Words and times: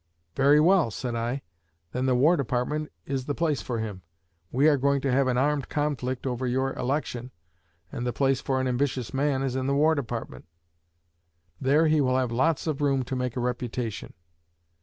'Very 0.35 0.59
well,' 0.59 0.89
said 0.89 1.13
I, 1.13 1.43
'then 1.91 2.07
the 2.07 2.15
War 2.15 2.35
Department 2.35 2.91
is 3.05 3.25
the 3.25 3.35
place 3.35 3.61
for 3.61 3.77
him. 3.77 4.01
We 4.51 4.67
are 4.67 4.75
going 4.75 4.99
to 5.01 5.11
have 5.11 5.27
an 5.27 5.37
armed 5.37 5.69
conflict 5.69 6.25
over 6.25 6.47
your 6.47 6.73
election, 6.73 7.29
and 7.91 8.03
the 8.03 8.11
place 8.11 8.41
for 8.41 8.59
an 8.59 8.65
ambitious 8.67 9.13
man 9.13 9.43
is 9.43 9.55
in 9.55 9.67
the 9.67 9.75
War 9.75 9.93
Department. 9.93 10.45
There 11.59 11.85
he 11.85 12.01
will 12.01 12.17
have 12.17 12.31
lots 12.31 12.65
of 12.65 12.81
room 12.81 13.03
to 13.03 13.15
make 13.15 13.35
a 13.37 13.41
reputation.' 13.41 14.13